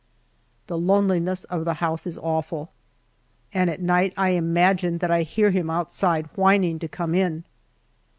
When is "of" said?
1.43-1.63